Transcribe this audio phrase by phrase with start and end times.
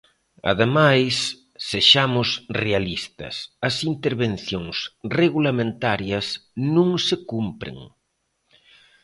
[0.51, 1.15] Ademais,
[1.71, 2.27] sexamos
[2.63, 3.35] realistas,
[3.67, 4.77] as intervencións
[5.21, 6.25] regulamentarias
[6.75, 7.77] non se cumpren.